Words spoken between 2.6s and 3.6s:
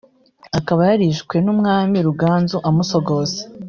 amusogose